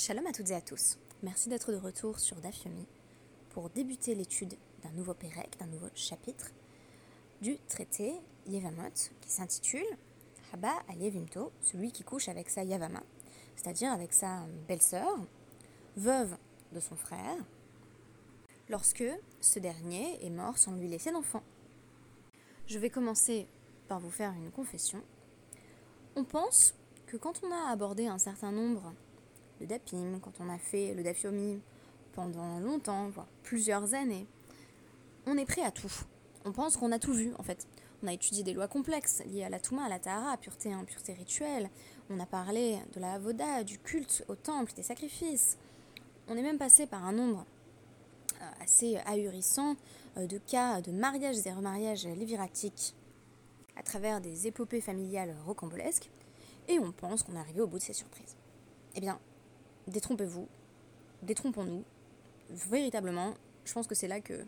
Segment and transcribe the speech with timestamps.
[0.00, 0.96] Shalom à toutes et à tous.
[1.22, 2.86] Merci d'être de retour sur Dafyomi
[3.50, 6.52] pour débuter l'étude d'un nouveau Pérec, d'un nouveau chapitre
[7.42, 8.14] du traité
[8.46, 9.84] Yevamot qui s'intitule
[10.54, 13.02] Haba al Yevimto, celui qui couche avec sa Yavama,
[13.56, 15.18] c'est-à-dire avec sa belle-sœur,
[15.98, 16.34] veuve
[16.72, 17.36] de son frère,
[18.70, 19.04] lorsque
[19.42, 21.42] ce dernier est mort sans lui laisser d'enfant.
[22.66, 23.46] Je vais commencer
[23.86, 25.02] par vous faire une confession.
[26.16, 26.72] On pense
[27.06, 28.94] que quand on a abordé un certain nombre
[29.60, 31.60] de dapim, quand on a fait le dafiomi
[32.12, 34.26] pendant longtemps, voire plusieurs années,
[35.26, 35.92] on est prêt à tout.
[36.44, 37.66] On pense qu'on a tout vu en fait.
[38.02, 41.12] On a étudié des lois complexes liées à la Touma, à la Tahara, pureté, impureté
[41.12, 41.68] rituelle.
[42.08, 45.58] On a parlé de la Avoda, du culte au temple, des sacrifices.
[46.26, 47.44] On est même passé par un nombre
[48.40, 49.76] euh, assez ahurissant
[50.16, 52.94] euh, de cas de mariages et remariages léviratiques
[53.76, 56.10] à travers des épopées familiales rocambolesques
[56.68, 58.36] et on pense qu'on est arrivé au bout de ces surprises.
[58.94, 59.20] Eh bien,
[59.90, 60.48] détrompez-vous,
[61.22, 61.84] détrompons-nous.
[62.50, 64.44] Véritablement, je pense que c'est là que,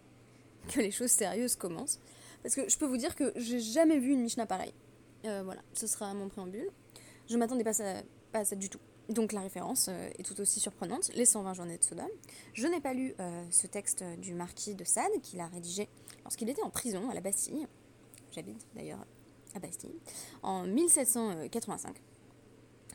[0.77, 2.01] les choses sérieuses commencent.
[2.43, 4.75] Parce que je peux vous dire que j'ai jamais vu une Mishnah pareille.
[5.25, 6.69] Euh, voilà, ce sera mon préambule.
[7.29, 7.73] Je m'attendais pas,
[8.33, 8.81] pas à ça du tout.
[9.09, 12.09] Donc la référence euh, est tout aussi surprenante, les 120 journées de Sodome.
[12.55, 15.89] Je n'ai pas lu euh, ce texte du marquis de Sade qu'il a rédigé
[16.25, 17.67] lorsqu'il était en prison à la Bastille.
[18.33, 19.05] J'habite d'ailleurs
[19.55, 19.95] à Bastille,
[20.43, 21.97] en 1785.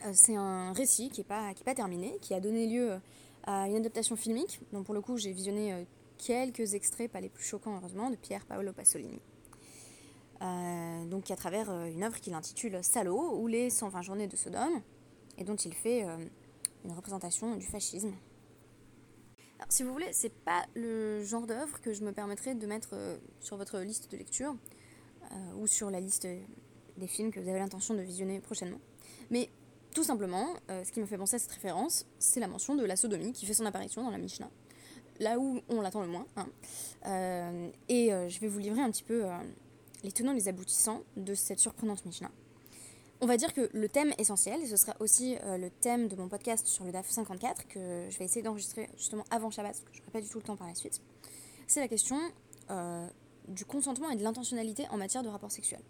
[0.05, 2.99] Euh, c'est un récit qui n'est pas, terminé, qui a donné lieu euh,
[3.43, 5.83] à une adaptation filmique, dont pour le coup j'ai visionné euh,
[6.17, 9.19] quelques extraits, pas les plus choquants heureusement, de Pierre Paolo Pasolini.
[11.09, 14.81] donc à travers une œuvre qu'il intitule Salo ou les 120 journées de Sodome,
[15.37, 16.05] et dont il fait
[16.85, 18.13] une représentation du fascisme.
[19.59, 22.95] Alors, si vous voulez, c'est pas le genre d'œuvre que je me permettrais de mettre
[23.39, 24.55] sur votre liste de lecture
[25.57, 26.27] ou sur la liste
[26.97, 28.79] des films que vous avez l'intention de visionner prochainement.
[29.97, 32.85] Tout simplement, euh, ce qui me fait penser à cette référence, c'est la mention de
[32.85, 34.47] la sodomie qui fait son apparition dans la Mishnah,
[35.19, 36.27] là où on l'attend le moins.
[36.35, 36.45] Hein.
[37.07, 39.23] Euh, et euh, je vais vous livrer un petit peu
[40.03, 42.29] les tenants et les aboutissants de cette surprenante Mishnah.
[43.21, 46.29] On va dire que le thème essentiel, et ce sera aussi le thème de mon
[46.29, 49.95] podcast sur le DAF 54, que je vais essayer d'enregistrer justement avant Shabbat, parce que
[49.95, 51.01] je n'aurai pas du tout le temps par la suite,
[51.65, 52.19] c'est la question
[53.47, 55.81] du consentement et de l'intentionnalité en matière de rapport sexuel.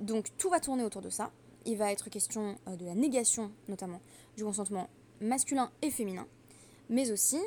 [0.00, 1.30] Donc tout va tourner autour de ça,
[1.66, 4.00] il va être question euh, de la négation, notamment,
[4.36, 4.88] du consentement
[5.20, 6.26] masculin et féminin,
[6.88, 7.40] mais aussi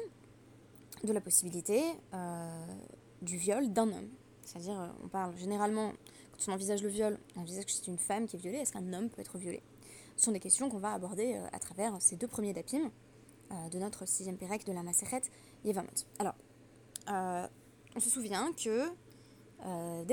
[1.03, 1.81] de la possibilité
[2.13, 2.65] euh,
[3.21, 4.09] du viol d'un homme.
[4.43, 5.93] C'est-à-dire, euh, on parle généralement,
[6.31, 8.73] quand on envisage le viol, on envisage que c'est une femme qui est violée, est-ce
[8.73, 9.61] qu'un homme peut être violé?
[10.17, 12.91] Ce sont des questions qu'on va aborder à travers ces deux premiers dapim
[13.71, 15.21] de notre sixième pérec de la Maseret
[15.65, 15.87] Yevamot.
[16.19, 16.35] Alors,
[17.95, 18.89] on se souvient que,
[19.65, 20.03] euh,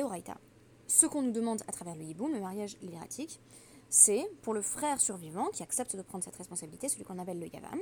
[0.86, 3.40] ce qu'on nous demande à travers le hiboum, le mariage lératique,
[3.88, 7.46] c'est pour le frère survivant qui accepte de prendre cette responsabilité, celui qu'on appelle le
[7.46, 7.78] yavam,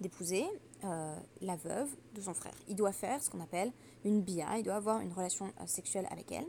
[0.00, 0.44] d'épouser
[0.84, 2.54] euh, la veuve de son frère.
[2.68, 3.72] Il doit faire ce qu'on appelle
[4.04, 6.46] une bia, il doit avoir une relation euh, sexuelle avec elle.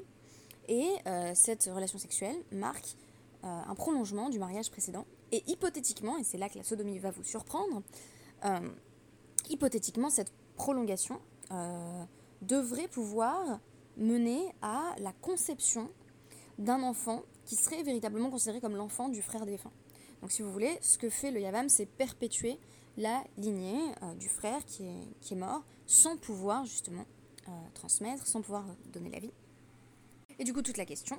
[0.68, 2.96] Et euh, cette relation sexuelle marque
[3.44, 5.06] un prolongement du mariage précédent.
[5.32, 7.82] Et hypothétiquement, et c'est là que la sodomie va vous surprendre,
[9.48, 11.22] hypothétiquement, cette prolongation
[12.42, 13.60] devrait pouvoir
[13.96, 15.90] mener à la conception
[16.58, 19.72] d'un enfant qui serait véritablement considéré comme l'enfant du frère défunt.
[20.22, 22.60] Donc si vous voulez, ce que fait le Yavam, c'est perpétuer
[22.98, 27.06] la lignée euh, du frère qui est, qui est, mort sans pouvoir justement
[27.48, 29.32] euh, transmettre, sans pouvoir donner la vie.
[30.40, 31.18] Et du coup, toute la question,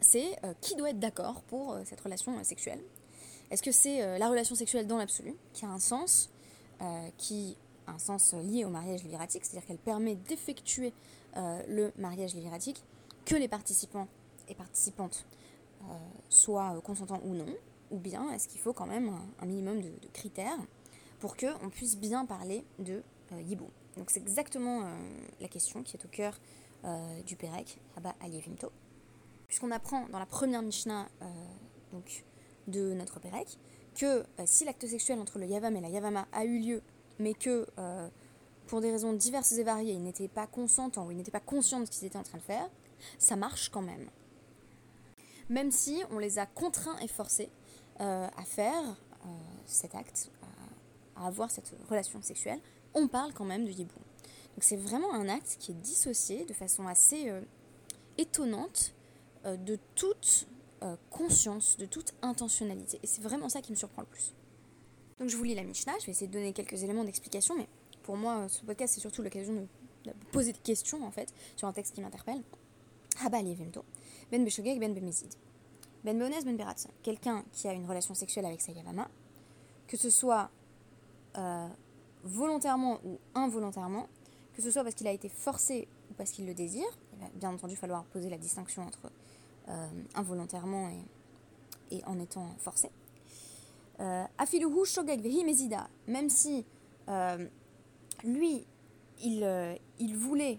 [0.00, 2.80] c'est euh, qui doit être d'accord pour cette relation sexuelle?
[3.50, 6.30] Est-ce que c'est la relation sexuelle dans l'absolu, qui a un sens,
[7.18, 7.56] qui
[7.88, 10.92] a un sens lié au mariage léviratique, c'est-à-dire qu'elle permet d'effectuer
[11.34, 12.80] le mariage léviratique
[13.24, 14.06] que les participants
[14.48, 15.39] et participantes euh,
[16.28, 17.54] soit consentants ou non,
[17.90, 19.10] ou bien est-ce qu'il faut quand même
[19.40, 20.58] un, minimum de, critères
[21.18, 23.02] pour qu'on puisse bien parler de
[23.32, 23.68] euh, Yibou.
[23.96, 24.96] Donc c'est exactement euh,
[25.40, 26.38] la question qui est au cœur
[27.26, 28.72] du Pérec, Rabba Alievimto.
[29.48, 31.10] Puisqu'on apprend dans la première Mishnah
[31.92, 32.24] donc,
[32.68, 33.58] de notre Pérec
[33.94, 36.82] que si l'acte sexuel entre le Yavam et la Yavama a eu lieu,
[37.18, 37.66] mais que
[38.66, 41.80] pour des raisons diverses et variées, ils n'étaient pas consentants ou ils n'étaient pas conscients
[41.80, 42.70] de ce qu'ils étaient en train de faire,
[43.18, 44.08] ça marche quand même
[45.50, 47.50] même si on les a contraints et forcés
[48.00, 49.28] euh, à faire euh,
[49.66, 50.30] cet acte,
[51.16, 52.60] à, avoir cette relation sexuelle,
[52.94, 53.98] on parle quand même de yibou.
[54.54, 57.42] Donc c'est vraiment un acte qui est dissocié de façon assez euh,
[58.16, 58.94] étonnante
[59.44, 60.46] de toute
[61.08, 63.00] conscience, de toute intentionnalité.
[63.02, 64.34] Et c'est vraiment ça qui me surprend le plus.
[65.18, 67.66] Donc je vous lis la Mishnah, je vais essayer de donner quelques éléments d'explication, mais
[68.02, 69.54] pour moi, ce podcast, c'est surtout l'occasion
[70.04, 72.42] de, poser des questions, en fait, sur un texte qui m'interpelle.
[73.22, 73.42] Haba
[74.30, 75.34] Ben Beshogeg Ben Bemezid.
[76.04, 76.90] Ben Beonez Ben Beratson.
[77.02, 79.08] Quelqu'un qui a une relation sexuelle avec sa Yavama,
[79.86, 80.50] que ce soit
[82.24, 84.08] volontairement ou involontairement,
[84.54, 87.26] que ce soit parce qu'il a été forcé ou parce qu'il le désire, il va
[87.34, 89.10] bien entendu falloir poser la distinction entre
[90.14, 90.90] involontairement
[91.90, 92.90] et, en étant forcé.
[94.38, 96.64] Afiluhu shogeg vehi mezida, même si
[98.24, 98.66] lui,
[99.22, 100.58] il voulait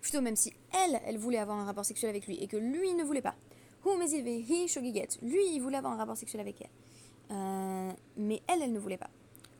[0.00, 2.94] plutôt même si elle, elle voulait avoir un rapport sexuel avec lui et que lui
[2.94, 3.34] ne voulait pas.
[5.22, 6.70] Lui, il voulait avoir un rapport sexuel avec elle.
[7.30, 9.10] Euh, mais elle, elle ne voulait pas.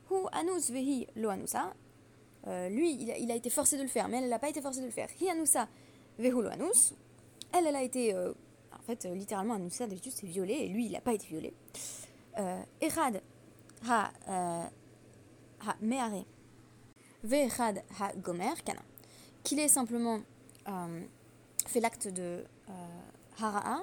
[0.09, 1.29] vehi lo.
[2.47, 4.81] Euh, lui, il a, été forcé de le faire, mais elle n'a pas été forcée
[4.81, 5.09] de le faire.
[7.53, 8.13] Elle, elle a été.
[8.13, 8.33] Euh,
[8.71, 11.53] en fait, littéralement, anusa, d'habitude, c'est violé, et lui, il n'a pas été violé.
[12.81, 13.21] Echad
[13.87, 16.23] ha, ha meare.
[17.23, 18.81] Vechad ha gomer kana.
[19.43, 20.21] Qu'il est simplement
[21.67, 22.71] fait l'acte de euh,
[23.39, 23.81] hara'a,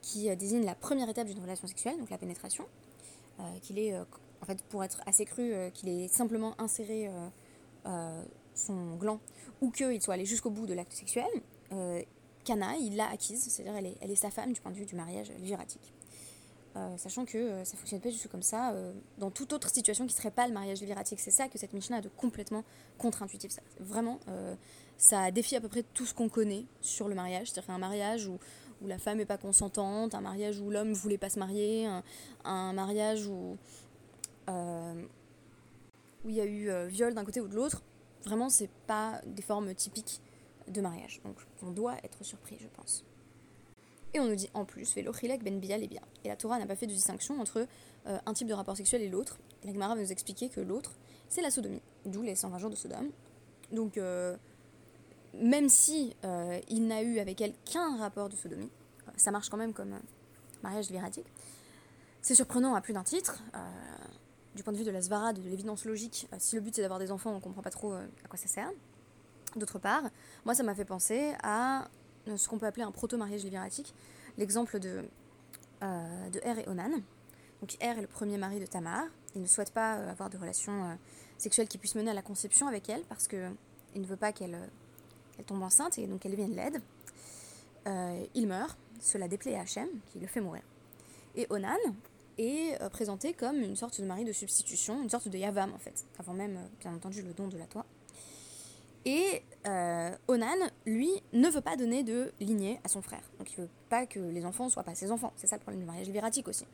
[0.00, 2.66] qui euh, désigne la première étape d'une relation sexuelle, donc la pénétration,
[3.62, 7.10] qu'il est, en fait, pour être assez cru, qu'il ait simplement inséré
[8.54, 9.18] son gland
[9.62, 11.30] ou qu'il soit allé jusqu'au bout de l'acte sexuel,
[12.44, 14.84] Kana, il l'a acquise, c'est-à-dire elle est, elle est sa femme du point de vue
[14.84, 15.94] du mariage léviratique.
[16.98, 18.74] sachant que ça fonctionne pas du tout comme ça
[19.16, 21.20] dans toute autre situation qui serait pas le mariage léviratique.
[21.20, 22.62] C'est ça que cette Mishnah a de complètement
[22.98, 23.58] contre-intuitif.
[23.78, 24.20] Vraiment,
[25.00, 27.50] ça défie à peu près tout ce qu'on connaît sur le mariage.
[27.50, 28.38] C'est-à-dire un mariage où,
[28.86, 31.86] la femme n'est pas consentante, un mariage où l'homme ne voulait pas se marier,
[32.44, 33.56] un, mariage où,
[34.48, 35.02] euh,
[36.24, 37.82] où il y a eu euh, viol d'un côté ou de l'autre.
[38.24, 40.20] Vraiment, c'est pas des formes typiques
[40.68, 41.20] de mariage.
[41.24, 43.04] Donc on doit être surpris, je pense.
[44.12, 45.12] Et on nous dit en plus, Vélo
[45.42, 46.02] ben bial est bien.
[46.24, 47.66] Et la Torah n'a pas fait de distinction entre
[48.06, 49.38] euh, un type de rapport sexuel et l'autre.
[49.64, 50.94] La Gemara va nous expliquer que l'autre,
[51.28, 53.10] c'est la sodomie, d'où les 120 jours de Sodome.
[53.72, 53.98] Donc
[55.34, 58.70] même si euh, il n'a eu avec elle qu'un rapport de sodomie,
[59.08, 59.98] euh, ça marche quand même comme
[60.62, 61.26] mariage léviratique.
[62.22, 63.42] C'est surprenant à plus d'un titre.
[63.54, 63.58] Euh,
[64.54, 66.98] du point de vue de la svara, de l'évidence logique, si le but c'est d'avoir
[66.98, 68.68] des enfants, on comprend pas trop à quoi ça sert.
[69.54, 70.02] D'autre part,
[70.44, 71.88] moi ça m'a fait penser à
[72.26, 73.94] ce qu'on peut appeler un proto-mariage léviratique,
[74.38, 75.04] l'exemple de,
[75.80, 76.90] de Er et Onan.
[77.60, 79.04] Donc Er est le premier mari de Tamar,
[79.36, 80.98] il ne souhaite pas avoir de relations
[81.38, 83.54] sexuelles qui puissent mener à la conception avec elle parce qu'il
[83.94, 84.58] ne veut pas qu'elle
[85.40, 86.80] elle tombe enceinte et donc elle devient laide.
[87.86, 90.62] Euh, il meurt, cela déplaît à Hachem, qui le fait mourir.
[91.34, 91.78] Et Onan
[92.38, 95.78] est euh, présenté comme une sorte de mari de substitution, une sorte de Yavam en
[95.78, 97.84] fait, avant même, euh, bien entendu, le don de la toi.
[99.06, 99.42] Et
[100.28, 103.22] Onan, lui, ne veut pas donner de lignée à son frère.
[103.38, 105.32] Donc il veut pas que les enfants soient pas ses enfants.
[105.36, 106.66] C'est ça le problème du mariage libératique aussi.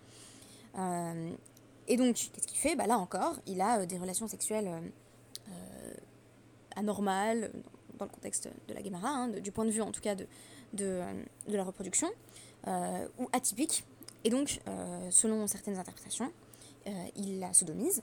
[0.75, 2.75] et donc, qu'est-ce qu'il fait?
[2.75, 4.69] Bah, Là encore, il a des relations sexuelles
[6.75, 7.53] anormales,
[7.99, 10.27] dans le contexte de la Gemara, hein, du point de vue en tout cas de,
[10.73, 11.03] de,
[11.49, 12.09] la reproduction,
[12.67, 13.85] euh, ou atypique.
[14.25, 16.33] Et donc, euh, selon certaines interprétations,
[16.87, 18.03] euh, il la sodomise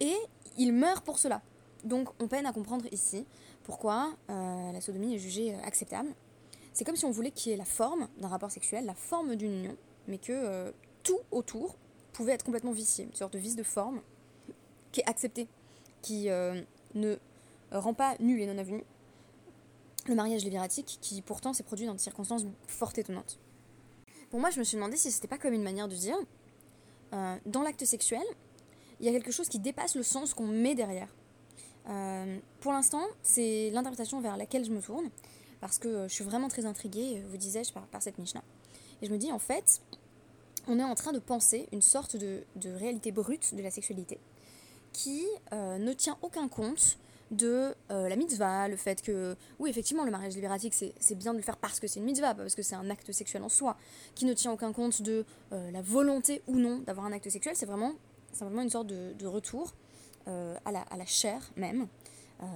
[0.00, 0.14] et
[0.58, 1.42] il meurt pour cela.
[1.84, 3.24] Donc, on peine à comprendre ici
[3.64, 6.10] pourquoi la sodomie est jugée acceptable.
[6.72, 9.36] C'est comme si on voulait qu'il y ait la forme d'un rapport sexuel, la forme
[9.36, 9.76] d'une union,
[10.08, 11.76] mais que tout autour
[12.12, 14.00] pouvait être complètement vicié, une sorte de vice de forme
[14.92, 15.46] qui est accepté,
[16.02, 16.28] qui
[16.94, 17.16] ne
[17.70, 18.82] rend pas nul et non avenu,
[20.08, 23.38] le mariage léviratique qui pourtant s'est produit dans des circonstances fort étonnantes.
[24.30, 26.16] Pour moi, je me suis demandé si c'était pas comme une manière de dire,
[27.12, 28.22] euh, dans l'acte sexuel,
[29.00, 31.08] il y a quelque chose qui dépasse le sens qu'on met derrière.
[31.88, 35.10] Euh, pour l'instant, c'est l'interprétation vers laquelle je me tourne,
[35.60, 38.44] parce que je suis vraiment très intriguée, vous disais-je, par, cette Mishnah.
[39.02, 39.82] Et je me dis, en fait,
[40.68, 44.20] on est en train de penser une sorte de, réalité brute de la sexualité,
[44.92, 46.98] qui euh, ne tient aucun compte
[47.30, 51.38] de euh, la mitzvah, le fait que, oui, effectivement, le mariage libératique, c'est bien de
[51.38, 53.48] le faire parce que c'est une mitzvah, pas parce que c'est un acte sexuel en
[53.48, 53.76] soi,
[54.14, 57.54] qui ne tient aucun compte de euh, la volonté ou non d'avoir un acte sexuel,
[57.56, 57.94] c'est vraiment
[58.32, 59.74] simplement une sorte de, retour
[60.28, 61.88] euh, à, la, à, la, chair même,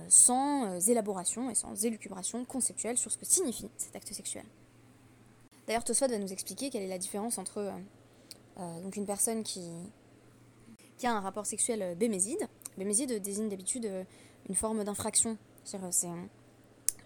[0.09, 4.45] sans élaboration et sans élucubration conceptuelle sur ce que signifie cet acte sexuel.
[5.66, 7.71] D'ailleurs, Tosfot va nous expliquer quelle est la différence entre
[8.57, 9.69] donc une personne qui,
[10.97, 12.49] qui a un rapport sexuel béméside.
[12.78, 13.90] Béméside désigne d'habitude
[14.48, 15.36] une forme d'infraction.
[15.64, 15.78] C'est,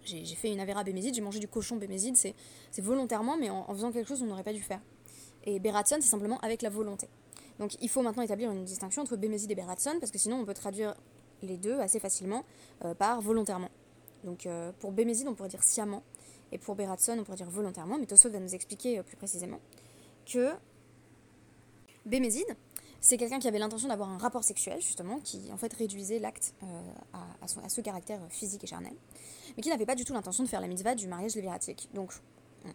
[0.04, 2.34] j'ai, fait une avéra bémézide, j'ai mangé du cochon bémézide, c'est,
[2.78, 4.80] volontairement, mais en, faisant quelque chose qu'on n'aurait pas dû faire.
[5.44, 7.08] Et Beratson, c'est simplement avec la volonté.
[7.58, 10.44] Donc il faut maintenant établir une distinction entre bémézide et Beratson, parce que sinon on
[10.44, 10.94] peut traduire
[11.42, 12.44] les deux assez facilement
[12.84, 13.70] euh, par volontairement.
[14.24, 16.02] Donc euh, pour bémézide, on pourrait dire sciemment,
[16.52, 19.60] et pour Beratson, on pourrait dire volontairement, mais Tosot va nous expliquer euh, plus précisément
[20.26, 20.52] que
[22.06, 22.56] bémézide,
[23.00, 26.54] c'est quelqu'un qui avait l'intention d'avoir un rapport sexuel, justement, qui en fait réduisait l'acte
[26.62, 26.66] euh,
[27.42, 28.94] à, ce caractère physique et charnel,
[29.56, 31.88] mais qui n'avait pas du tout l'intention de faire la mitzvah du mariage léviratique.
[31.94, 32.12] Donc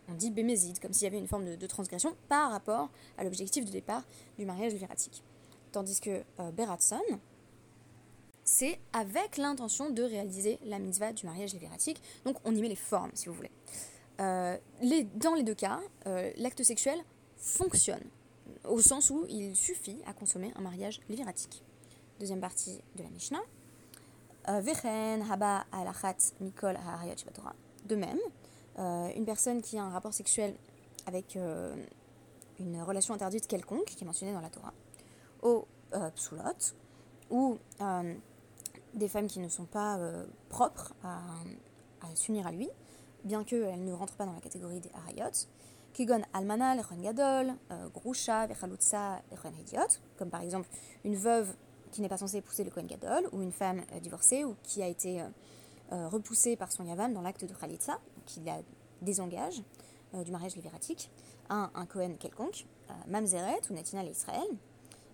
[0.07, 3.65] on, dit bémézide, comme s'il y avait une forme de, transgression par rapport à l'objectif
[3.65, 4.03] de départ
[4.37, 5.23] du mariage léviratique.
[5.71, 7.01] Tandis que euh, Beratson,
[8.43, 12.01] c'est avec l'intention de réaliser la mitzvah du mariage léviratique.
[12.25, 13.51] Donc on y met les formes, si vous voulez.
[14.19, 14.57] Euh,
[15.15, 16.99] dans les deux cas, euh, l'acte sexuel
[17.37, 18.03] fonctionne,
[18.65, 21.63] au sens où il suffit à consommer un mariage léviratique.
[22.19, 23.41] Deuxième partie de la Mishnah.
[24.49, 24.61] Euh,
[25.31, 25.65] haba
[26.41, 26.77] mikol
[27.85, 28.19] De même,
[29.15, 30.55] une personne qui a un rapport sexuel
[31.05, 31.37] avec
[32.59, 34.73] une relation interdite quelconque, qui est mentionnée dans la Torah,
[35.41, 35.65] au
[36.15, 36.73] psulot,
[37.29, 37.57] ou
[38.93, 41.19] des femmes qui ne sont pas euh, propres à,
[42.15, 42.69] s'unir à lui,
[43.23, 45.31] bien qu'elles ne rentrent pas dans la catégorie des harayot.
[45.93, 50.67] Kigon almana, lechen gadol, euh, grusha, vechalutza, lechen hediot, comme par exemple
[51.03, 51.53] une veuve
[51.91, 54.81] qui n'est pas censée épouser le Kohen Gadol, ou une femme euh, divorcée, ou qui
[54.81, 55.23] a été
[55.91, 58.61] repoussée par son yavam dans l'acte de Khalitsa, qui la
[59.03, 59.61] désengage
[60.25, 61.11] du mariage léviratique,
[61.49, 62.65] à un, Kohen quelconque,
[63.07, 64.47] Mamzeret ou Natina l'Israël,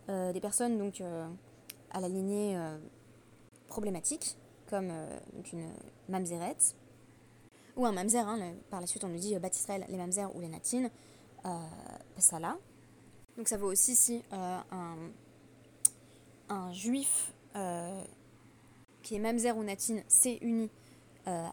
[0.07, 1.03] des personnes donc
[1.91, 2.57] à la lignée
[3.67, 4.37] problématiques,
[4.69, 5.19] comme euh,
[5.53, 5.69] une
[6.09, 6.57] mamzeret,
[7.75, 9.39] ou un mamzer, hein, par la suite on nous dit euh,
[9.87, 10.89] les mamzers ou les natines,
[11.45, 12.57] euh, là.
[13.37, 14.59] Donc ça vaut aussi si euh,
[16.49, 17.33] un, juif
[19.01, 20.69] qui est mamzer ou natine s'est uni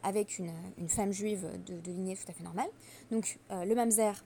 [0.02, 2.68] avec une, une, femme juive de, lignée tout à fait normale.
[3.10, 4.24] Donc le mamzer,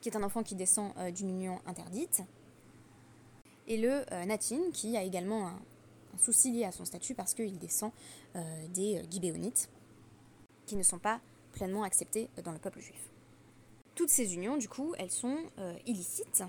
[0.00, 2.22] qui est un enfant qui descend d'une union interdite,
[3.68, 5.60] et le natine, qui a également un,
[6.14, 7.92] un souci lié à son statut parce qu'il descend
[8.74, 9.68] des Gibéonites,
[10.76, 11.20] ne sont pas
[11.52, 13.10] pleinement acceptés dans le peuple juif.
[13.94, 16.42] Toutes ces unions, du coup, elles sont euh, illicites.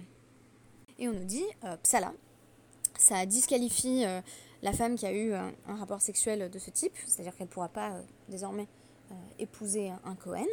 [0.99, 1.43] Et on nous dit,
[1.81, 2.13] psala,
[2.97, 4.05] ça disqualifie
[4.61, 7.67] la femme qui a eu un, rapport sexuel de ce type, c'est-à-dire qu'elle ne pourra
[7.67, 7.99] pas
[8.29, 8.67] désormais
[9.39, 10.45] épouser un Cohen,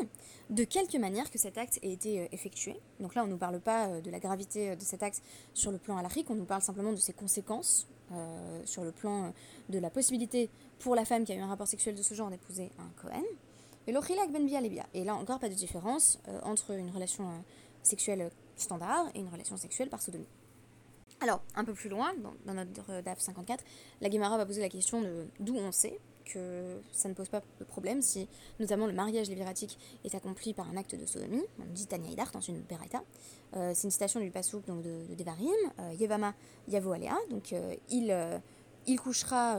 [0.48, 2.80] de quelque manière que cet acte ait été effectué.
[3.00, 5.22] Donc là, on ne nous parle pas de la gravité de cet acte
[5.52, 9.32] sur le plan alarique, on nous parle simplement de ses conséquences euh, sur le plan
[9.68, 10.50] de la possibilité
[10.80, 13.22] pour la femme qui a eu un rapport sexuel de ce genre d'épouser un Cohen.
[13.86, 17.38] Et ben Et là encore, pas de différence euh, entre une relation euh,
[17.82, 20.28] sexuelle standard et une relation sexuelle par sodomie.
[21.22, 22.12] Alors, un peu plus loin,
[22.46, 23.62] dans, notre DAF 54,
[24.00, 27.42] la Guémara va poser la question de d'où on sait que ça ne pose pas
[27.58, 31.42] de problème si, notamment, le mariage léviratique est accompli par un acte de sodomie.
[31.58, 33.02] On dit Tanya dans une Beraita.
[33.56, 35.50] Euh, c'est une citation du Passouk donc de, de Devarim.
[35.80, 36.34] Euh, Yevama
[36.68, 37.16] Yavo Alea.
[37.30, 38.14] Donc, euh, il,
[38.86, 39.58] il couchera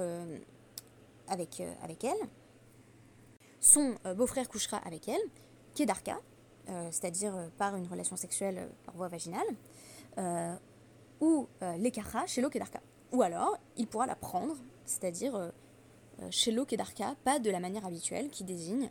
[1.28, 2.28] avec, avec elle.
[3.62, 5.22] Son beau-frère couchera avec elle.
[5.76, 6.20] Kedarka,
[6.90, 9.48] c'est-à-dire par une relation sexuelle par voie vaginale.
[11.22, 12.82] ou l'Ekara chez Kedarka.
[13.14, 15.52] Ou alors, il pourra la prendre, c'est-à-dire
[16.30, 18.90] chez Kedarka, pas de la manière habituelle qui désigne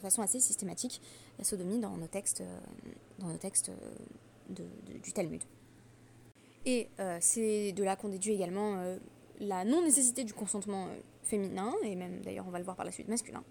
[0.00, 1.00] façon assez systématique
[1.38, 2.60] la sodomie dans nos textes, euh,
[3.18, 4.64] dans nos textes euh,
[5.02, 5.42] du Talmud.
[6.66, 8.82] Et euh, c'est de là qu'on déduit également
[9.38, 10.88] la non-nécessité du consentement
[11.22, 13.42] féminin, et même d'ailleurs on va le voir par la suite masculin,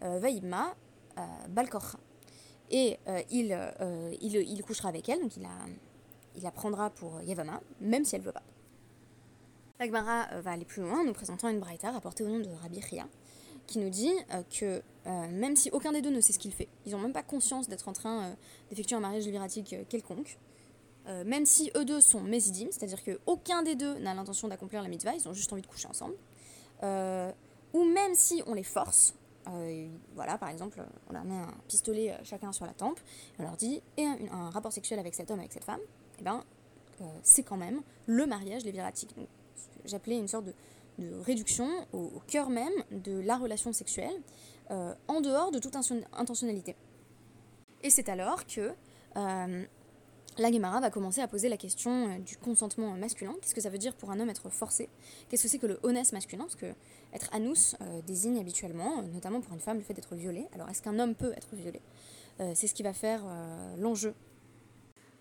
[0.00, 0.74] Vaïma
[1.48, 1.98] Balkorcha.
[2.70, 2.98] Et
[3.30, 3.56] il,
[4.20, 5.50] il, il, couchera avec elle, donc il la,
[6.36, 8.42] il prendra pour Yavama, même si elle ne veut pas.
[9.78, 12.80] L'Agmara va aller plus loin en nous présentant une braïta rapportée au nom de Rabbi
[12.80, 13.06] Ria,
[13.66, 16.52] qui nous dit euh, que euh, même si aucun des deux ne sait ce qu'il
[16.52, 18.34] fait, ils n'ont même pas conscience d'être en train euh,
[18.70, 20.38] d'effectuer un mariage libératique quelconque,
[21.24, 25.14] même si eux deux sont mésidim, c'est-à-dire qu'aucun des deux n'a l'intention d'accomplir la mitzvah,
[25.14, 26.16] ils ont juste envie de coucher ensemble,
[26.82, 29.14] ou même si on les force,
[30.14, 32.98] voilà, par exemple, on leur met un pistolet chacun sur la tempe,
[33.38, 36.22] on leur dit, et un, rapport sexuel avec cet homme, avec cette femme, et eh
[36.24, 36.44] ben,
[37.22, 39.14] c'est quand même le mariage léviratique.
[39.84, 40.54] J'appelais une sorte de,
[41.22, 44.22] réduction au, cœur même de la relation sexuelle,
[44.70, 46.74] euh, en dehors de toute intentionnalité.
[47.82, 48.72] Et c'est alors que
[49.16, 49.64] euh,
[50.38, 53.34] la Guémara va commencer à poser la question euh, du consentement masculin.
[53.40, 54.88] Qu'est-ce que ça veut dire pour un homme être forcé?
[55.28, 56.44] Qu'est-ce que c'est que le honnête masculin?
[56.44, 56.72] Parce que
[57.12, 57.76] être anus
[58.06, 60.46] désigne habituellement, notamment pour une femme, le fait d'être violée.
[60.54, 61.80] Alors est-ce qu'un homme peut être violé?
[62.54, 63.22] C'est ce qui va faire
[63.78, 64.14] l'enjeu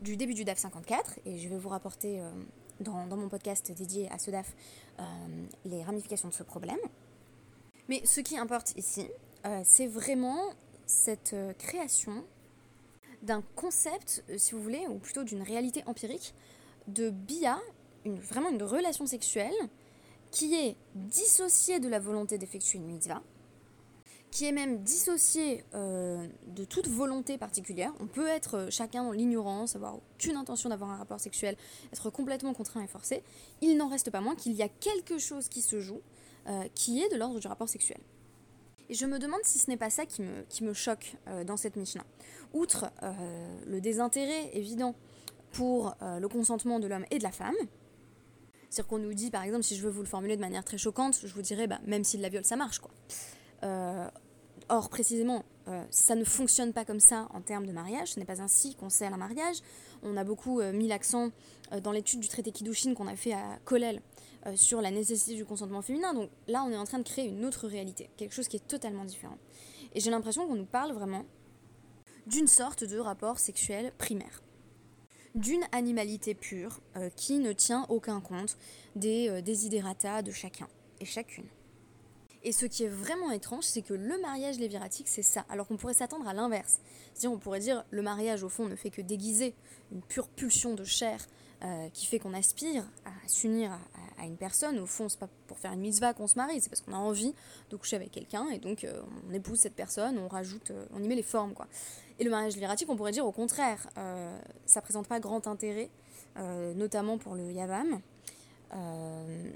[0.01, 2.22] du début du DAF 54, et je vais vous rapporter
[2.79, 4.53] dans, mon podcast dédié à ce DAF
[5.00, 5.03] euh,
[5.65, 6.79] les ramifications de ce problème.
[7.88, 9.07] Mais ce qui importe ici,
[9.45, 10.53] euh, c'est vraiment
[10.86, 12.25] cette euh, création
[13.25, 16.34] d'un concept, si vous voulez, ou plutôt d'une réalité empirique,
[16.88, 17.60] de bia,
[18.05, 19.53] vraiment une relation sexuelle
[20.32, 23.22] qui est dissociée de la volonté d'effectuer une mitzvah,
[24.32, 27.94] qui est même dissocié euh, de toute volonté particulière.
[28.01, 31.55] On peut être euh, chacun dans l'ignorance, avoir aucune intention d'avoir un rapport sexuel,
[31.94, 33.24] être complètement contraint et forcé.
[33.62, 36.01] Il n'en reste pas moins qu'il y a quelque chose qui se joue,
[36.48, 38.00] euh, qui est de l'ordre du rapport sexuel.
[38.89, 41.15] Et je me demande si ce n'est pas ça qui me, qui me choque
[41.46, 42.06] dans cette Mishnah.
[42.54, 42.92] Outre
[43.65, 44.96] le désintérêt évident
[45.51, 47.56] pour le consentement de l'homme et de la femme,
[48.70, 50.77] C'est-à-dire qu'on nous dit, par exemple, si je veux vous le formuler de manière très
[50.77, 52.92] choquante, je vous dirais, bah, même s'il la viole, ça marche, quoi.
[53.63, 54.08] Euh,
[54.70, 58.25] or, précisément, euh, ça ne fonctionne pas comme ça en termes de mariage, ce n'est
[58.25, 59.58] pas ainsi qu'on sert un mariage.
[60.04, 61.32] On a beaucoup euh, mis l'accent
[61.82, 63.60] dans l'étude du traité Kidushin qu'on a fait à
[64.46, 66.14] Colel sur la nécessité du consentement féminin.
[66.14, 68.68] Donc là, on est en train de créer une autre réalité, quelque chose qui est
[68.68, 69.38] totalement différent.
[69.94, 71.25] Et j'ai l'impression qu'on nous parle vraiment
[72.28, 74.42] d'une sorte de rapport sexuel primaire
[75.36, 78.56] d'une animalité pure euh, qui ne tient aucun compte
[78.96, 80.68] des euh, desiderata de chacun
[81.02, 81.48] et chacune.
[82.42, 85.78] Et ce qui est vraiment étrange, c'est que le mariage léviratique, c'est ça, alors qu'on
[85.78, 86.80] pourrait s'attendre à l'inverse.
[87.14, 89.56] C'est-à-dire, on pourrait dire, le mariage, au fond, ne fait que déguiser
[89.92, 91.20] une pure pulsion de chair
[91.64, 93.80] euh, qui fait qu'on aspire à s'unir à,
[94.25, 94.79] une personne.
[94.79, 96.98] Au fond, c'est pas pour faire une mitzvah qu'on se marie, c'est parce qu'on a
[96.98, 97.34] envie
[97.70, 98.86] de coucher avec quelqu'un, et donc
[99.29, 101.67] on épouse cette personne, on rajoute, on y met les formes, quoi.
[102.20, 105.89] Et le mariage léviratique, on pourrait dire au contraire, euh, ça présente pas grand intérêt,
[106.38, 108.01] euh, notamment pour le Yavam,
[108.74, 109.51] euh,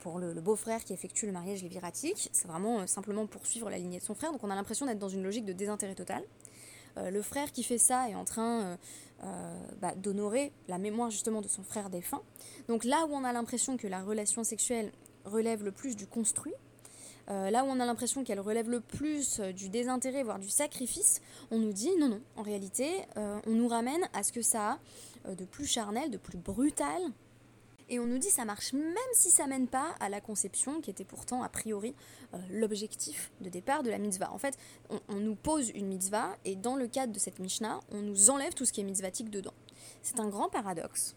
[0.00, 2.28] pour le, beau-frère qui effectue le mariage léviratique.
[2.32, 4.86] C'est vraiment euh, simplement pour suivre la lignée de son frère, donc on a l'impression
[4.86, 6.22] d'être dans une logique de désintérêt total.
[6.96, 8.76] le frère qui fait ça est en train
[9.80, 12.22] bah, d'honorer la mémoire justement de son frère défunt.
[12.68, 14.92] Donc là où on a l'impression que la relation sexuelle
[15.24, 16.54] relève le plus du construit,
[17.30, 20.50] euh, là où on a l'impression qu'elle relève le plus euh, du désintérêt, voire du
[20.50, 24.42] sacrifice, on nous dit non, non, en réalité, euh, on nous ramène à ce que
[24.42, 24.78] ça
[25.24, 27.00] a de plus charnel, de plus brutal.
[27.92, 30.88] Et on nous dit ça marche même si ça mène pas à la conception, qui
[30.88, 31.94] était pourtant a priori
[32.48, 34.32] l'objectif de départ de la mitzvah.
[34.32, 34.56] En fait,
[35.10, 38.54] on, nous pose une mitzvah et dans le cadre de cette Mishnah, on nous enlève
[38.54, 39.52] tout ce qui est mitzvatique dedans.
[40.00, 41.16] C'est un grand paradoxe.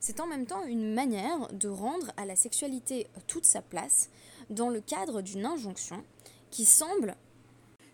[0.00, 4.08] C'est en même temps une manière de rendre à la sexualité toute sa place,
[4.48, 6.02] dans le cadre d'une injonction
[6.50, 7.14] qui semble,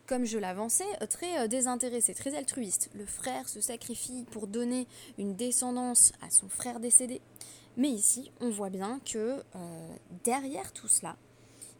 [0.07, 2.89] comme je l'avançais, très euh, désintéressée, très altruiste.
[2.95, 4.87] Le frère se sacrifie pour donner
[5.19, 7.21] une descendance à son frère décédé.
[7.77, 11.17] Mais ici, on voit bien que euh, derrière tout cela,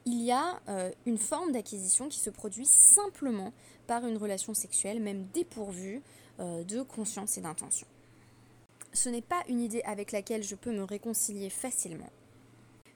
[0.05, 3.53] il y a euh, une forme d'acquisition qui se produit simplement
[3.87, 6.03] par une relation sexuelle, même dépourvue
[6.39, 7.87] de conscience et d'intention.
[8.93, 12.11] Ce n'est pas une idée avec laquelle je peux me réconcilier facilement,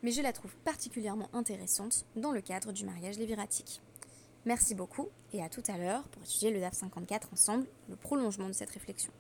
[0.03, 3.81] mais je la trouve particulièrement intéressante dans le cadre du mariage léviratique.
[4.47, 8.49] Merci beaucoup et à tout à l'heure pour étudier le DAF 54 ensemble, le prolongement
[8.49, 9.13] de cette réflexion.